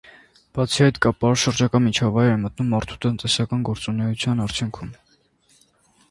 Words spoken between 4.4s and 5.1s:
արդյունքում։